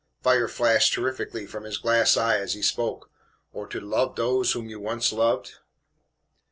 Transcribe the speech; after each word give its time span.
fire 0.23 0.47
flashed 0.47 0.93
terrifically 0.95 1.45
from 1.45 1.63
his 1.63 1.77
glass 1.77 2.17
eye 2.17 2.39
as 2.39 2.55
he 2.55 2.63
spoke 2.63 3.11
"or 3.53 3.67
to 3.67 3.79
love 3.79 4.15
dose 4.15 4.53
whom 4.53 4.67
you 4.67 4.79
once 4.79 5.13
loved? 5.13 5.57